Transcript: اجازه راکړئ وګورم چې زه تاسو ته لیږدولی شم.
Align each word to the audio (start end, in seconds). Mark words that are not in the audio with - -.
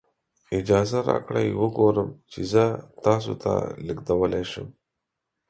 اجازه 0.57 0.99
راکړئ 1.09 1.47
وګورم 1.61 2.09
چې 2.31 2.39
زه 2.51 2.63
تاسو 3.05 3.33
ته 3.43 3.53
لیږدولی 3.85 4.43
شم. 4.51 4.67